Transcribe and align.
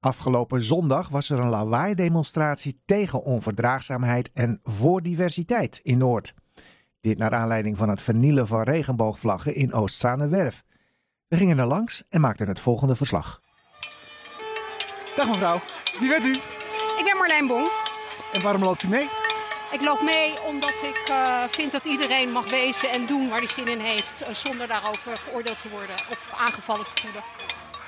Afgelopen 0.00 0.62
zondag 0.62 1.08
was 1.08 1.30
er 1.30 1.38
een 1.38 1.48
lawaai-demonstratie 1.48 2.82
tegen 2.84 3.22
onverdraagzaamheid 3.22 4.30
en 4.32 4.60
voor 4.62 5.02
diversiteit 5.02 5.80
in 5.82 5.98
Noord. 5.98 6.34
Dit 7.00 7.18
naar 7.18 7.34
aanleiding 7.34 7.76
van 7.78 7.88
het 7.88 8.00
vernielen 8.00 8.46
van 8.46 8.62
regenboogvlaggen 8.62 9.54
in 9.54 9.72
Oostzaanewerf. 9.72 10.64
We 11.28 11.36
gingen 11.36 11.58
er 11.58 11.66
langs 11.66 12.04
en 12.08 12.20
maakten 12.20 12.48
het 12.48 12.60
volgende 12.60 12.96
verslag. 12.96 13.40
Dag 15.16 15.28
mevrouw, 15.28 15.60
wie 16.00 16.08
bent 16.08 16.24
u? 16.24 16.32
Ik 16.98 17.04
ben 17.04 17.16
Marlijn 17.16 17.46
Bong. 17.46 17.68
En 18.32 18.42
waarom 18.42 18.62
loopt 18.62 18.82
u 18.82 18.88
mee? 18.88 19.08
Ik 19.72 19.80
loop 19.80 20.02
mee 20.02 20.32
omdat 20.46 20.82
ik 20.82 21.08
uh, 21.10 21.44
vind 21.48 21.72
dat 21.72 21.84
iedereen 21.84 22.30
mag 22.30 22.50
wezen 22.50 22.90
en 22.90 23.06
doen 23.06 23.28
waar 23.28 23.38
hij 23.38 23.46
zin 23.46 23.66
in 23.66 23.80
heeft, 23.80 24.22
uh, 24.22 24.28
zonder 24.28 24.66
daarover 24.66 25.18
veroordeeld 25.18 25.62
te 25.62 25.68
worden 25.68 25.96
of 26.10 26.32
aangevallen 26.36 26.84
te 26.84 27.00
voelen. 27.02 27.22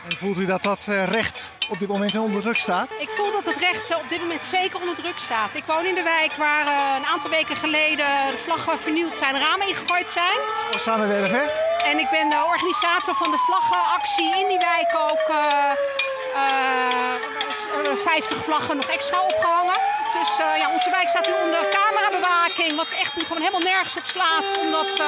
En 0.09 0.17
voelt 0.17 0.39
u 0.39 0.46
dat 0.46 0.62
dat 0.62 0.87
uh, 0.89 1.05
recht 1.05 1.51
op 1.69 1.79
dit 1.79 1.89
moment 1.89 2.17
onder 2.17 2.43
druk 2.43 2.57
staat? 2.57 2.91
Ik 2.99 3.11
voel 3.11 3.32
dat 3.32 3.45
het 3.45 3.57
recht 3.57 3.95
op 3.95 4.09
dit 4.09 4.21
moment 4.21 4.45
zeker 4.45 4.81
onder 4.81 4.95
druk 4.95 5.18
staat. 5.18 5.54
Ik 5.54 5.64
woon 5.67 5.85
in 5.85 5.95
de 5.95 6.03
wijk 6.03 6.32
waar 6.32 6.96
een 6.96 7.07
aantal 7.07 7.31
weken 7.31 7.57
geleden 7.57 8.07
de 8.31 8.39
vlaggen 8.39 8.79
vernield 8.79 9.18
zijn, 9.18 9.39
ramen 9.39 9.68
ingegooid 9.68 10.11
zijn. 10.11 10.39
Samenwerf, 10.71 11.31
hè? 11.31 11.45
En 11.90 11.99
ik 11.99 12.11
ben 12.11 12.29
de 12.29 12.45
organisator 12.46 13.14
van 13.14 13.31
de 13.31 13.39
vlaggenactie 13.39 14.39
in 14.39 14.49
die 14.49 14.59
wijk 14.59 14.93
ook. 15.11 15.25
50 17.96 18.45
vlaggen 18.45 18.76
nog 18.76 18.87
extra 18.87 19.23
opgehangen. 19.23 20.00
Dus 20.19 20.39
uh, 20.39 20.57
ja, 20.57 20.73
onze 20.73 20.91
wijk 20.91 21.09
staat 21.09 21.27
nu 21.27 21.32
onder 21.45 21.69
camerabewaking, 21.69 22.77
wat 22.77 22.89
echt 22.89 23.13
gewoon 23.13 23.39
helemaal 23.39 23.61
nergens 23.61 23.96
op 23.96 24.07
slaat. 24.07 24.59
Omdat 24.59 25.01
uh, 25.01 25.07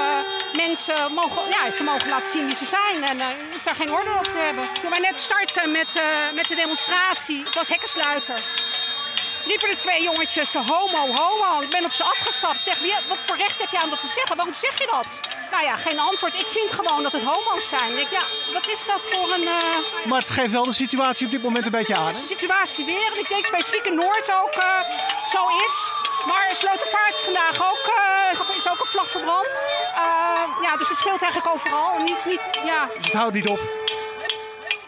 mensen 0.53 1.13
mogen, 1.13 1.49
ja, 1.49 1.71
ze 1.71 1.83
mogen 1.83 2.09
laten 2.09 2.31
zien 2.31 2.47
wie 2.47 2.55
ze 2.55 2.65
zijn 2.65 3.05
en 3.05 3.21
hoeft 3.53 3.65
daar 3.65 3.75
geen 3.75 3.93
orde 3.93 4.11
op 4.19 4.25
te 4.25 4.39
hebben. 4.39 4.69
Toen 4.81 4.91
wij 4.91 4.99
net 4.99 5.19
startten 5.19 5.71
met, 5.73 6.01
met 6.35 6.49
de 6.49 6.55
demonstratie, 6.55 7.43
het 7.45 7.55
was 7.55 7.69
hekkensluiter 7.69 8.41
riepen 9.47 9.69
de 9.69 9.77
twee 9.77 10.03
jongetjes 10.03 10.55
homo, 10.55 11.03
homo. 11.21 11.61
Ik 11.61 11.71
ben 11.71 11.85
op 11.85 11.93
ze 11.93 12.05
afgestapt. 12.05 12.61
Zeg, 12.61 12.79
wat 13.09 13.19
voor 13.27 13.37
recht 13.37 13.59
heb 13.61 13.71
je 13.71 13.79
aan 13.79 13.91
dat 13.91 14.01
te 14.01 14.07
zeggen? 14.07 14.37
Waarom 14.37 14.55
zeg 14.55 14.79
je 14.79 14.87
dat? 14.91 15.21
Nou 15.51 15.65
ja, 15.65 15.77
geen 15.77 15.99
antwoord. 15.99 16.35
Ik 16.35 16.47
vind 16.47 16.73
gewoon 16.73 17.03
dat 17.03 17.13
het 17.13 17.23
homo's 17.23 17.69
zijn. 17.69 17.91
Ik 17.91 17.97
denk, 17.97 18.11
ja, 18.11 18.23
wat 18.53 18.69
is 18.69 18.85
dat 18.87 19.01
voor 19.11 19.33
een... 19.33 19.43
Uh... 19.43 20.07
Maar 20.07 20.21
het 20.21 20.31
geeft 20.31 20.53
wel 20.53 20.65
de 20.65 20.73
situatie 20.73 21.27
op 21.27 21.33
dit 21.33 21.43
moment 21.43 21.65
een 21.65 21.71
beetje 21.71 21.97
aan, 21.97 22.07
hè? 22.07 22.13
De 22.13 22.27
situatie 22.27 22.85
weer. 22.85 23.13
En 23.13 23.19
ik 23.19 23.29
denk 23.29 23.45
specifiek 23.45 23.87
in 23.87 23.95
Noord 23.95 24.33
ook 24.43 24.55
uh, 24.57 24.81
zo 25.27 25.43
is. 25.67 25.93
Maar 26.27 26.49
Sleutelvaart 26.53 27.21
vandaag 27.21 27.71
ook, 27.71 27.85
uh, 28.49 28.57
is 28.57 28.69
ook 28.69 28.81
een 28.81 28.87
vlag 28.87 29.11
verbrand. 29.11 29.63
ja, 30.63 30.77
dus 30.77 30.89
het 30.89 30.99
speelt 30.99 31.23
eigenlijk 31.23 31.55
overal. 31.55 31.99
Niet, 31.99 32.25
niet, 32.25 32.41
ja. 32.65 32.89
Dus 32.95 33.05
het 33.05 33.15
houdt 33.15 33.35
niet 33.35 33.49
op. 33.49 33.61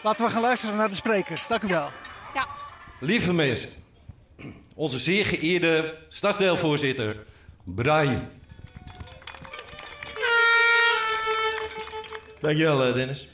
Laten 0.01 0.25
we 0.25 0.31
gaan 0.31 0.41
luisteren 0.41 0.77
naar 0.77 0.89
de 0.89 0.95
sprekers. 0.95 1.47
Dank 1.47 1.63
u 1.63 1.67
wel. 1.67 1.91
Ja. 2.33 2.47
Lieve 2.99 3.33
mensen, 3.33 3.84
onze 4.75 4.99
zeer 4.99 5.25
geëerde 5.25 5.97
stadsdeelvoorzitter, 6.07 7.17
Brian. 7.63 8.27
Dankjewel, 12.41 12.93
Dennis. 12.93 13.27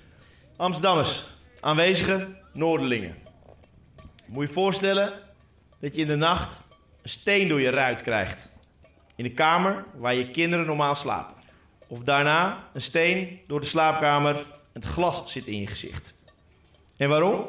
Amsterdammers, 0.56 1.24
aanwezigen, 1.60 2.38
Noorderlingen. 2.54 3.16
Moet 4.26 4.42
je 4.42 4.48
je 4.48 4.54
voorstellen 4.54 5.14
dat 5.80 5.96
je 5.96 6.02
in 6.02 6.08
de 6.08 6.16
nacht 6.16 6.64
een 7.02 7.10
steen 7.10 7.48
door 7.48 7.62
je 7.62 7.70
ruit 7.70 8.02
krijgt. 8.02 8.52
In 9.16 9.24
de 9.24 9.32
kamer 9.32 9.86
waar 9.96 10.14
je 10.14 10.32
kinderen 10.32 10.66
normaal 10.66 10.96
slapen. 10.96 11.36
Of 11.88 12.00
daarna 12.00 12.70
een 12.74 12.82
steen 12.82 13.40
door 13.48 13.60
de 13.60 13.66
slaapkamer 13.66 14.36
en 14.36 14.82
het 14.82 14.86
glas 14.86 15.32
zit 15.32 15.46
in 15.46 15.60
je 15.60 15.68
gezicht. 15.68 16.14
En 16.98 17.10
waarom? 17.10 17.48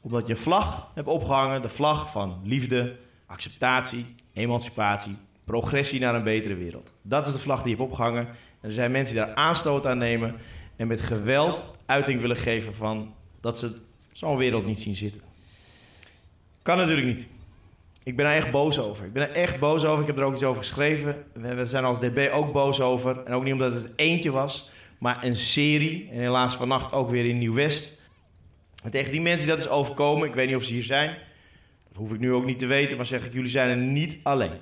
Omdat 0.00 0.26
je 0.26 0.32
een 0.32 0.38
vlag 0.38 0.90
hebt 0.94 1.08
opgehangen, 1.08 1.62
de 1.62 1.68
vlag 1.68 2.10
van 2.10 2.40
liefde, 2.44 2.96
acceptatie, 3.30 4.06
emancipatie, 4.32 5.16
progressie 5.44 6.00
naar 6.00 6.14
een 6.14 6.22
betere 6.22 6.54
wereld. 6.54 6.92
Dat 7.02 7.26
is 7.26 7.32
de 7.32 7.38
vlag 7.38 7.62
die 7.62 7.70
je 7.70 7.76
hebt 7.76 7.90
opgehangen. 7.90 8.26
En 8.26 8.68
er 8.68 8.72
zijn 8.72 8.90
mensen 8.90 9.14
die 9.14 9.24
daar 9.24 9.34
aanstoot 9.34 9.86
aan 9.86 9.98
nemen 9.98 10.34
en 10.76 10.86
met 10.86 11.00
geweld 11.00 11.74
uiting 11.86 12.20
willen 12.20 12.36
geven 12.36 12.74
van 12.74 13.14
dat 13.40 13.58
ze 13.58 13.76
zo'n 14.12 14.36
wereld 14.36 14.66
niet 14.66 14.80
zien 14.80 14.96
zitten. 14.96 15.22
Kan 16.62 16.76
natuurlijk 16.76 17.06
niet. 17.06 17.26
Ik 18.02 18.16
ben 18.16 18.26
er 18.26 18.36
echt 18.36 18.50
boos 18.50 18.78
over. 18.78 19.04
Ik 19.04 19.12
ben 19.12 19.22
er 19.22 19.34
echt 19.34 19.58
boos 19.58 19.84
over. 19.84 20.00
Ik 20.00 20.06
heb 20.06 20.18
er 20.18 20.24
ook 20.24 20.34
iets 20.34 20.44
over 20.44 20.62
geschreven. 20.62 21.24
We 21.32 21.66
zijn 21.66 21.84
als 21.84 22.00
DB 22.00 22.30
ook 22.32 22.52
boos 22.52 22.80
over. 22.80 23.24
En 23.24 23.32
ook 23.32 23.44
niet 23.44 23.52
omdat 23.52 23.74
het 23.74 23.88
eentje 23.96 24.30
was, 24.30 24.70
maar 24.98 25.24
een 25.24 25.36
serie. 25.36 26.08
En 26.12 26.18
helaas 26.18 26.54
vannacht 26.56 26.92
ook 26.92 27.10
weer 27.10 27.26
in 27.26 27.38
Nieuw-West. 27.38 28.00
En 28.84 28.90
tegen 28.90 29.12
die 29.12 29.20
mensen 29.20 29.46
die 29.46 29.56
dat 29.56 29.64
is 29.64 29.70
overkomen, 29.70 30.28
ik 30.28 30.34
weet 30.34 30.46
niet 30.46 30.56
of 30.56 30.62
ze 30.62 30.72
hier 30.72 30.84
zijn, 30.84 31.16
dat 31.90 31.98
hoef 31.98 32.12
ik 32.12 32.20
nu 32.20 32.32
ook 32.32 32.44
niet 32.44 32.58
te 32.58 32.66
weten, 32.66 32.96
maar 32.96 33.06
zeg 33.06 33.26
ik, 33.26 33.32
jullie 33.32 33.50
zijn 33.50 33.68
er 33.68 33.76
niet 33.76 34.18
alleen. 34.22 34.58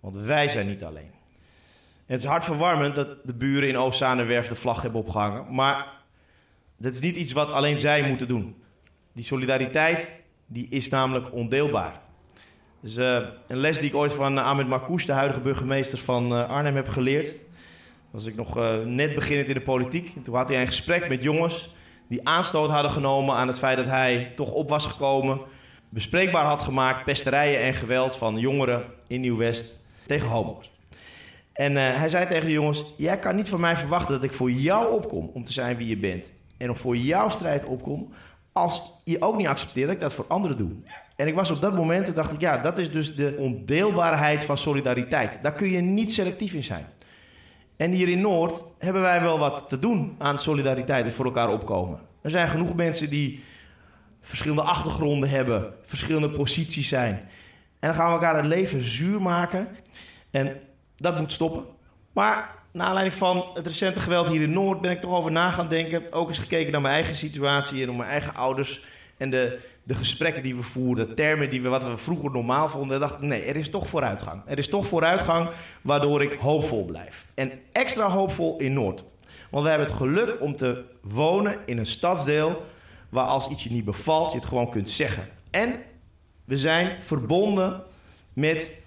Want 0.00 0.16
wij 0.16 0.48
zijn 0.48 0.66
niet 0.66 0.84
alleen. 0.84 1.10
En 2.06 2.14
het 2.14 2.22
is 2.22 2.28
hartverwarmend 2.28 2.94
dat 2.94 3.08
de 3.24 3.34
buren 3.34 3.68
in 3.68 3.76
Oostzaanewerf 3.76 4.48
de 4.48 4.54
vlag 4.54 4.82
hebben 4.82 5.00
opgehangen. 5.00 5.54
Maar 5.54 5.86
dat 6.76 6.92
is 6.92 7.00
niet 7.00 7.16
iets 7.16 7.32
wat 7.32 7.50
alleen 7.50 7.78
zij 7.78 8.08
moeten 8.08 8.28
doen. 8.28 8.62
Die 9.12 9.24
solidariteit 9.24 10.22
die 10.46 10.66
is 10.70 10.88
namelijk 10.88 11.32
ondeelbaar. 11.32 12.00
Dus 12.80 12.96
uh, 12.96 13.18
een 13.48 13.56
les 13.56 13.78
die 13.78 13.88
ik 13.88 13.94
ooit 13.94 14.12
van 14.12 14.38
Ahmed 14.38 14.68
Marcouch, 14.68 15.04
de 15.04 15.12
huidige 15.12 15.40
burgemeester 15.40 15.98
van 15.98 16.32
uh, 16.32 16.48
Arnhem, 16.48 16.76
heb 16.76 16.88
geleerd. 16.88 17.42
Was 18.10 18.24
ik 18.24 18.36
nog 18.36 18.54
net 18.84 19.14
beginnend 19.14 19.48
in 19.48 19.54
de 19.54 19.60
politiek. 19.60 20.12
En 20.16 20.22
toen 20.22 20.34
had 20.34 20.48
hij 20.48 20.60
een 20.60 20.66
gesprek 20.66 21.08
met 21.08 21.22
jongens 21.22 21.74
die 22.08 22.28
aanstoot 22.28 22.70
hadden 22.70 22.90
genomen 22.90 23.34
aan 23.34 23.48
het 23.48 23.58
feit 23.58 23.76
dat 23.76 23.86
hij 23.86 24.32
toch 24.36 24.50
op 24.50 24.68
was 24.68 24.86
gekomen 24.86 25.40
bespreekbaar 25.92 26.44
had 26.44 26.62
gemaakt 26.62 27.04
pesterijen 27.04 27.60
en 27.60 27.74
geweld 27.74 28.16
van 28.16 28.38
jongeren 28.38 28.84
in 29.06 29.20
Nieuw-West 29.20 29.84
tegen 30.06 30.28
homo's. 30.28 30.72
En 31.52 31.72
uh, 31.72 31.96
hij 31.96 32.08
zei 32.08 32.26
tegen 32.26 32.46
de 32.46 32.52
jongens: 32.52 32.94
Jij 32.96 33.18
kan 33.18 33.36
niet 33.36 33.48
van 33.48 33.60
mij 33.60 33.76
verwachten 33.76 34.14
dat 34.14 34.24
ik 34.24 34.32
voor 34.32 34.50
jou 34.50 34.92
opkom 34.92 35.30
om 35.34 35.44
te 35.44 35.52
zijn 35.52 35.76
wie 35.76 35.88
je 35.88 35.96
bent. 35.96 36.32
En 36.56 36.70
om 36.70 36.76
voor 36.76 36.96
jouw 36.96 37.28
strijd 37.28 37.64
opkom, 37.64 38.12
als 38.52 38.92
je 39.04 39.22
ook 39.22 39.36
niet 39.36 39.46
accepteert 39.46 39.86
dat 39.86 39.94
ik 39.94 40.00
dat 40.02 40.14
voor 40.14 40.26
anderen 40.28 40.56
doe. 40.56 40.70
En 41.16 41.28
ik 41.28 41.34
was 41.34 41.50
op 41.50 41.60
dat 41.60 41.74
moment, 41.74 42.08
en 42.08 42.14
dacht 42.14 42.32
ik, 42.32 42.40
ja, 42.40 42.58
dat 42.58 42.78
is 42.78 42.92
dus 42.92 43.14
de 43.14 43.34
ondeelbaarheid 43.38 44.44
van 44.44 44.58
solidariteit. 44.58 45.38
Daar 45.42 45.54
kun 45.54 45.70
je 45.70 45.80
niet 45.80 46.14
selectief 46.14 46.52
in 46.52 46.64
zijn. 46.64 46.86
En 47.76 47.90
hier 47.90 48.08
in 48.08 48.20
Noord 48.20 48.64
hebben 48.78 49.02
wij 49.02 49.20
wel 49.20 49.38
wat 49.38 49.64
te 49.68 49.78
doen 49.78 50.14
aan 50.18 50.38
solidariteit 50.38 51.04
en 51.04 51.12
voor 51.12 51.24
elkaar 51.24 51.52
opkomen. 51.52 52.00
Er 52.22 52.30
zijn 52.30 52.48
genoeg 52.48 52.74
mensen 52.74 53.10
die 53.10 53.42
verschillende 54.22 54.62
achtergronden 54.62 55.28
hebben, 55.28 55.74
verschillende 55.84 56.30
posities 56.30 56.88
zijn. 56.88 57.14
En 57.78 57.88
dan 57.88 57.94
gaan 57.94 58.06
we 58.06 58.12
elkaar 58.12 58.36
het 58.36 58.46
leven 58.46 58.82
zuur 58.82 59.22
maken. 59.22 59.68
En 60.30 60.60
dat 60.96 61.18
moet 61.18 61.32
stoppen. 61.32 61.64
Maar 62.12 62.54
naar 62.72 62.86
aanleiding 62.86 63.16
van 63.16 63.44
het 63.54 63.66
recente 63.66 64.00
geweld 64.00 64.28
hier 64.28 64.42
in 64.42 64.52
Noord 64.52 64.80
ben 64.80 64.90
ik 64.90 65.00
toch 65.00 65.12
over 65.12 65.32
na 65.32 65.50
gaan 65.50 65.68
denken. 65.68 66.12
Ook 66.12 66.28
eens 66.28 66.38
gekeken 66.38 66.72
naar 66.72 66.80
mijn 66.80 66.94
eigen 66.94 67.16
situatie 67.16 67.80
en 67.80 67.86
naar 67.86 67.96
mijn 67.96 68.10
eigen 68.10 68.34
ouders. 68.34 68.84
En 69.16 69.30
de, 69.30 69.58
de 69.82 69.94
gesprekken 69.94 70.42
die 70.42 70.56
we 70.56 70.62
voerden, 70.62 71.08
de 71.08 71.14
termen 71.14 71.50
die 71.50 71.62
we, 71.62 71.68
wat 71.68 71.84
we 71.84 71.96
vroeger 71.96 72.30
normaal 72.30 72.68
vonden. 72.68 73.00
dacht 73.00 73.14
ik, 73.14 73.20
nee, 73.20 73.42
er 73.42 73.56
is 73.56 73.70
toch 73.70 73.88
vooruitgang. 73.88 74.42
Er 74.46 74.58
is 74.58 74.68
toch 74.68 74.86
vooruitgang 74.86 75.50
waardoor 75.82 76.22
ik 76.22 76.32
hoopvol 76.32 76.84
blijf. 76.84 77.26
En 77.34 77.52
extra 77.72 78.08
hoopvol 78.08 78.58
in 78.58 78.72
Noord. 78.72 79.04
Want 79.50 79.64
we 79.64 79.70
hebben 79.70 79.88
het 79.88 79.96
geluk 79.96 80.40
om 80.40 80.56
te 80.56 80.84
wonen 81.00 81.58
in 81.64 81.78
een 81.78 81.86
stadsdeel 81.86 82.66
waar 83.12 83.26
als 83.26 83.48
iets 83.48 83.62
je 83.62 83.70
niet 83.70 83.84
bevalt, 83.84 84.32
je 84.32 84.38
het 84.38 84.46
gewoon 84.46 84.70
kunt 84.70 84.90
zeggen. 84.90 85.28
En 85.50 85.82
we 86.44 86.58
zijn 86.58 87.02
verbonden 87.02 87.82
met 88.32 88.82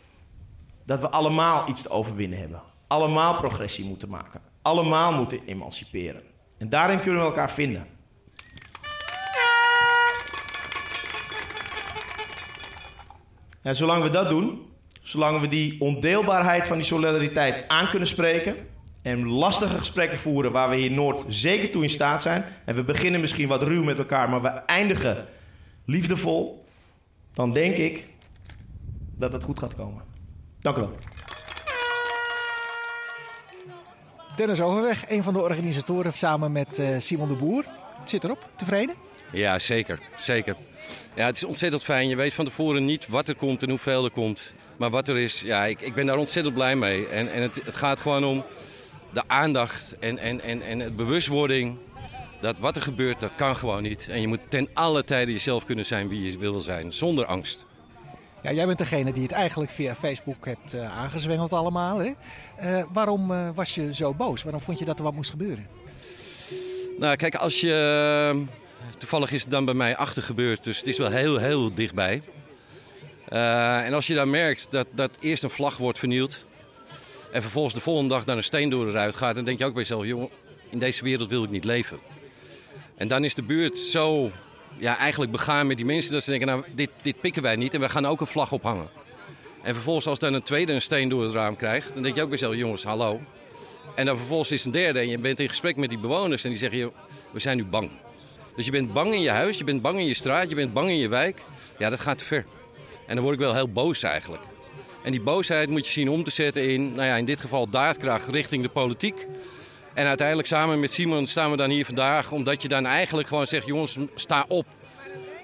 dat 0.86 1.00
we 1.00 1.10
allemaal 1.10 1.70
iets 1.70 1.82
te 1.82 1.90
overwinnen 1.90 2.40
hebben. 2.40 2.62
Allemaal 2.88 3.36
progressie 3.36 3.86
moeten 3.86 4.10
maken. 4.10 4.42
Allemaal 4.62 5.14
moeten 5.14 5.40
emanciperen. 5.46 6.22
En 6.58 6.70
daarin 6.70 7.02
kunnen 7.02 7.22
we 7.22 7.28
elkaar 7.28 7.52
vinden. 7.52 7.88
En 13.62 13.76
zolang 13.76 14.04
we 14.04 14.10
dat 14.10 14.30
doen, 14.30 14.70
zolang 15.02 15.40
we 15.40 15.48
die 15.48 15.82
ondeelbaarheid 15.82 16.68
van 16.68 16.78
die 16.78 16.86
solidariteit 16.86 17.68
aan 17.68 17.90
kunnen 17.90 18.08
spreken, 18.08 18.56
en 19.06 19.28
lastige 19.28 19.78
gesprekken 19.78 20.18
voeren 20.18 20.52
waar 20.52 20.70
we 20.70 20.76
hier 20.76 20.92
Noord 20.92 21.24
zeker 21.28 21.70
toe 21.70 21.84
in 21.84 21.90
staat 21.90 22.22
zijn. 22.22 22.46
En 22.66 22.76
we 22.76 22.84
beginnen 22.84 23.22
misschien 23.22 23.48
wat 23.48 23.64
ruw 23.64 23.84
met 23.84 23.98
elkaar, 23.98 24.30
maar 24.30 24.42
we 24.42 24.48
eindigen 24.48 25.26
liefdevol. 25.86 26.66
Dan 27.34 27.54
denk 27.54 27.76
ik 27.76 28.08
dat 29.18 29.34
het 29.34 29.44
goed 29.44 29.60
gaat 29.60 29.76
komen. 29.76 30.02
Dank 30.62 30.78
u 30.78 30.80
wel. 30.80 30.98
Dennis 34.36 34.62
Overweg, 34.62 35.10
een 35.10 35.24
van 35.24 35.34
de 35.34 35.42
organisatoren 35.42 36.14
samen 36.14 36.52
met 36.52 36.80
uh, 36.80 36.88
Simon 36.98 37.28
de 37.28 37.36
Boer. 37.36 37.66
Zit 38.06 38.24
erop, 38.24 38.50
tevreden? 38.56 38.96
Ja, 39.32 39.60
zeker. 39.60 40.00
zeker. 40.18 40.56
Ja, 41.16 41.26
het 41.26 41.36
is 41.36 41.44
ontzettend 41.44 41.84
fijn. 41.84 42.10
Je 42.10 42.16
weet 42.16 42.34
van 42.34 42.46
tevoren 42.46 42.86
niet 42.86 43.08
wat 43.08 43.28
er 43.28 43.36
komt 43.36 43.64
en 43.64 43.70
hoeveel 43.70 44.04
er 44.04 44.12
komt. 44.12 44.54
Maar 44.78 44.90
wat 44.90 45.08
er 45.08 45.18
is, 45.18 45.42
ja, 45.42 45.66
ik, 45.66 45.82
ik 45.82 45.94
ben 45.94 46.06
daar 46.06 46.18
ontzettend 46.18 46.56
blij 46.56 46.76
mee. 46.76 47.08
En, 47.08 47.32
en 47.32 47.42
het, 47.42 47.62
het 47.66 47.76
gaat 47.76 48.00
gewoon 48.00 48.24
om 48.24 48.44
de 49.16 49.24
aandacht 49.28 49.96
en, 50.00 50.18
en, 50.18 50.42
en, 50.42 50.62
en 50.62 50.78
de 50.78 50.92
bewustwording 50.92 51.78
Dat 52.42 52.56
wat 52.60 52.76
er 52.76 52.82
gebeurt, 52.82 53.20
dat 53.20 53.36
kan 53.36 53.56
gewoon 53.56 53.84
niet. 53.84 54.10
En 54.10 54.22
je 54.22 54.28
moet 54.28 54.40
ten 54.50 54.70
alle 54.74 55.04
tijde 55.04 55.32
jezelf 55.32 55.66
kunnen 55.66 55.86
zijn 55.86 56.08
wie 56.08 56.32
je 56.32 56.38
wil 56.38 56.60
zijn, 56.60 56.94
zonder 56.94 57.26
angst. 57.26 57.66
Ja, 58.44 58.52
jij 58.52 58.66
bent 58.66 58.78
degene 58.78 59.14
die 59.14 59.24
het 59.24 59.32
eigenlijk 59.32 59.72
via 59.72 59.96
Facebook 59.96 60.46
hebt 60.46 60.74
uh, 60.74 60.98
aangezwengeld 60.98 61.54
allemaal. 61.54 61.98
Hè? 61.98 62.12
Uh, 62.64 62.84
waarom 62.94 63.32
uh, 63.32 63.50
was 63.54 63.76
je 63.76 63.94
zo 63.94 64.14
boos? 64.14 64.44
Waarom 64.44 64.62
vond 64.62 64.80
je 64.80 64.86
dat 64.86 64.98
er 64.98 65.04
wat 65.04 65.14
moest 65.14 65.30
gebeuren? 65.30 65.68
Nou, 67.00 67.16
kijk, 67.16 67.36
als 67.36 67.62
je... 67.62 68.46
Toevallig 68.98 69.32
is 69.32 69.42
het 69.42 69.52
dan 69.52 69.66
bij 69.66 69.74
mij 69.74 69.98
achter 69.98 70.24
gebeurd, 70.24 70.64
dus 70.64 70.78
het 70.78 70.88
is 70.88 70.98
wel 70.98 71.10
heel, 71.10 71.38
heel 71.38 71.74
dichtbij. 71.74 72.22
en 73.86 73.94
als 73.94 74.08
je 74.08 74.14
dan 74.14 74.30
merkt 74.30 74.68
dat, 74.70 74.88
dat 74.92 75.18
eerst 75.20 75.44
een 75.44 75.50
vlag 75.50 75.78
wordt 75.78 76.00
vernield... 76.00 76.46
en 77.32 77.42
vervolgens 77.42 77.74
de 77.74 77.82
volgende 77.82 78.14
dag 78.14 78.24
dan 78.24 78.38
een 78.38 78.44
steen 78.44 78.70
door 78.70 78.88
eruit 78.88 79.16
gaat... 79.16 79.36
dan 79.36 79.44
denk 79.44 79.60
je 79.60 79.66
ook 79.66 79.74
bij 79.74 79.82
jezelf, 79.82 80.06
jongen, 80.06 80.30
in 80.70 80.80
deze 80.80 81.04
wereld 81.04 81.30
wil 81.30 81.44
ik 81.44 81.50
niet 81.50 81.64
leven. 81.64 82.00
En 82.98 83.08
dan 83.08 83.24
is 83.24 83.34
de 83.34 83.44
buurt 83.44 83.80
zo 83.80 84.32
ja, 84.78 84.98
eigenlijk 84.98 85.32
begaan 85.32 85.68
met 85.68 85.78
die 85.78 85.86
mensen 85.86 86.14
dat 86.14 86.24
ze 86.24 86.30
denken, 86.30 86.48
nou, 86.48 86.64
dit, 86.76 86.90
dit 87.02 87.22
pikken 87.22 87.42
wij 87.42 87.56
niet 87.56 87.74
en 87.74 87.80
we 87.80 87.90
gaan 87.90 88.06
ook 88.06 88.22
een 88.22 88.28
vlag 88.28 88.52
ophangen. 88.52 88.90
En 89.62 89.74
vervolgens 89.74 90.08
als 90.08 90.20
dan 90.20 90.34
een 90.34 90.44
tweede 90.44 90.74
een 90.74 90.82
steen 90.82 91.10
door 91.10 91.24
het 91.24 91.34
raam 91.34 91.56
krijgt, 91.56 91.94
dan 91.94 92.04
denk 92.04 92.16
je 92.16 92.22
ook 92.22 92.30
bij 92.30 92.38
jezelf, 92.38 92.58
jongens, 92.60 92.84
hallo. 92.84 93.22
En 93.96 94.06
dan 94.06 94.18
vervolgens 94.18 94.52
is 94.52 94.66
een 94.66 94.72
derde 94.72 95.00
en 95.00 95.10
je 95.10 95.18
bent 95.18 95.40
in 95.40 95.48
gesprek 95.48 95.76
met 95.76 95.90
die 95.90 95.98
bewoners 95.98 96.44
en 96.44 96.50
die 96.50 96.60
zeggen, 96.60 96.92
we 97.32 97.40
zijn 97.40 97.58
nu 97.58 97.66
bang. 97.66 97.92
Dus 98.56 98.66
je 98.66 98.72
bent 98.72 98.94
bang 98.94 99.14
in 99.14 99.22
je 99.22 99.30
huis, 99.30 99.58
je 99.58 99.64
bent 99.64 99.82
bang 99.82 100.00
in 100.00 100.06
je 100.06 100.14
straat, 100.14 100.50
je 100.50 100.56
bent 100.56 100.74
bang 100.74 100.90
in 100.90 100.98
je 100.98 101.08
wijk. 101.08 101.42
Ja, 101.78 101.90
dat 101.90 102.00
gaat 102.00 102.18
te 102.18 102.26
ver. 102.26 102.46
En 103.08 103.16
dan 103.16 103.24
word 103.24 103.36
ik 103.36 103.42
wel 103.42 103.54
heel 103.54 103.72
boos 103.72 104.04
eigenlijk. 104.04 104.44
En 105.06 105.12
die 105.12 105.22
boosheid 105.22 105.70
moet 105.70 105.86
je 105.86 105.92
zien 105.92 106.10
om 106.10 106.24
te 106.24 106.32
zetten 106.32 106.70
in, 106.70 106.94
nou 106.94 107.08
ja, 107.08 107.16
in 107.16 107.26
dit 107.26 107.40
geval 107.40 107.70
daadkracht 107.70 108.28
richting 108.28 108.64
de 108.64 108.70
politiek. 108.70 109.28
En 109.94 110.06
uiteindelijk 110.06 110.48
samen 110.48 110.80
met 110.80 110.92
Simon 110.92 111.28
staan 111.28 111.52
we 111.52 111.58
dan 111.58 111.70
hier 111.70 111.86
vandaag. 111.86 112.32
Omdat 112.32 112.62
je 112.62 112.68
dan 112.68 112.86
eigenlijk 112.86 113.28
gewoon 113.28 113.48
zegt, 113.48 113.66
jongens, 113.66 113.98
sta 114.16 114.46
op. 114.48 114.66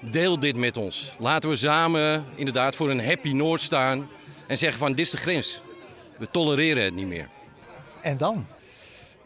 Deel 0.00 0.38
dit 0.38 0.56
met 0.56 0.76
ons. 0.76 1.12
Laten 1.18 1.50
we 1.50 1.56
samen 1.56 2.24
inderdaad 2.34 2.76
voor 2.76 2.90
een 2.90 3.04
happy 3.04 3.32
Noord 3.32 3.60
staan. 3.60 4.08
En 4.46 4.58
zeggen 4.58 4.78
van, 4.78 4.92
dit 4.92 5.04
is 5.04 5.10
de 5.10 5.16
grens. 5.16 5.60
We 6.18 6.28
tolereren 6.30 6.84
het 6.84 6.94
niet 6.94 7.06
meer. 7.06 7.28
En 8.00 8.16
dan? 8.16 8.46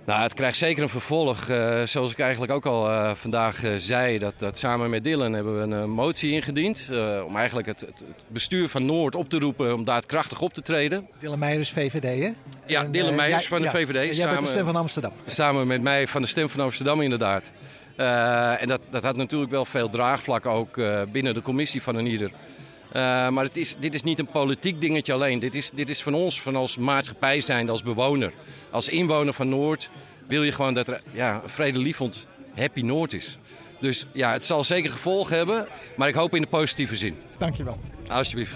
Nou, 0.06 0.22
het 0.22 0.34
krijgt 0.34 0.58
zeker 0.58 0.82
een 0.82 0.88
vervolg. 0.88 1.48
Uh, 1.48 1.82
zoals 1.82 2.12
ik 2.12 2.18
eigenlijk 2.18 2.52
ook 2.52 2.66
al 2.66 2.90
uh, 2.90 3.10
vandaag 3.14 3.64
uh, 3.64 3.70
zei, 3.78 4.18
dat, 4.18 4.34
dat 4.38 4.58
samen 4.58 4.90
met 4.90 5.04
Dylan 5.04 5.32
hebben 5.32 5.68
we 5.68 5.74
een 5.74 5.90
motie 5.90 6.30
ingediend. 6.30 6.88
om 7.26 7.36
eigenlijk 7.36 7.66
het, 7.66 7.80
het, 7.80 7.98
het, 7.98 8.24
bestuur 8.28 8.68
van 8.68 8.86
Noord 8.86 9.14
op 9.14 9.28
te 9.28 9.38
roepen 9.38 9.74
om 9.74 9.84
daadkrachtig 9.84 10.40
op 10.40 10.52
te 10.52 10.62
treden. 10.62 11.08
Dylan 11.18 11.38
Meijers, 11.38 11.70
VVD, 11.70 12.02
hè? 12.24 12.32
Ja, 12.66 12.84
en, 12.84 12.92
Dylan 12.92 13.14
Meijers 13.14 13.42
ja, 13.42 13.48
van 13.48 13.58
de 13.58 13.64
ja, 13.64 13.70
VVD. 13.70 13.92
Jij 13.92 14.14
samen, 14.14 14.30
bent 14.30 14.46
de 14.46 14.52
Stem 14.52 14.64
van 14.64 14.76
Amsterdam. 14.76 15.12
Samen 15.26 15.66
met 15.66 15.82
mij 15.82 16.06
van 16.06 16.22
de 16.22 16.28
Stem 16.28 16.48
van 16.48 16.60
Amsterdam, 16.60 17.00
inderdaad. 17.00 17.52
en 18.58 18.66
dat, 18.66 18.80
dat 18.90 19.02
had 19.02 19.16
natuurlijk 19.16 19.50
wel 19.50 19.64
veel 19.64 19.90
draagvlak 19.90 20.46
ook 20.46 20.80
binnen 21.12 21.34
de 21.34 21.42
commissie 21.42 21.82
van 21.82 21.96
een 21.96 22.06
ieder. 22.06 22.30
Uh, 22.88 23.28
maar 23.28 23.44
het 23.44 23.56
is, 23.56 23.76
dit 23.78 23.94
is 23.94 24.02
niet 24.02 24.18
een 24.18 24.26
politiek 24.26 24.80
dingetje 24.80 25.12
alleen. 25.12 25.38
Dit 25.38 25.54
is, 25.54 25.70
dit 25.70 25.88
is 25.88 26.02
van 26.02 26.14
ons, 26.14 26.40
van 26.40 26.56
als 26.56 26.78
maatschappij 26.78 27.40
zijnde, 27.40 27.72
als 27.72 27.82
bewoner. 27.82 28.32
Als 28.70 28.88
inwoner 28.88 29.32
van 29.32 29.48
Noord 29.48 29.90
wil 30.26 30.42
je 30.42 30.52
gewoon 30.52 30.74
dat 30.74 30.88
er 30.88 31.02
ja, 31.12 31.40
een 31.42 31.50
vredelievend 31.50 32.26
happy 32.54 32.80
Noord 32.80 33.12
is. 33.12 33.38
Dus 33.80 34.06
ja, 34.12 34.32
het 34.32 34.46
zal 34.46 34.64
zeker 34.64 34.90
gevolgen 34.90 35.36
hebben, 35.36 35.68
maar 35.96 36.08
ik 36.08 36.14
hoop 36.14 36.34
in 36.34 36.40
de 36.40 36.48
positieve 36.48 36.96
zin. 36.96 37.16
Dankjewel. 37.38 37.78
Alsjeblieft. 38.08 38.54